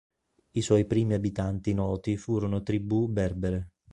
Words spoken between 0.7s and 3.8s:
primi abitanti noti furono tribù berbere.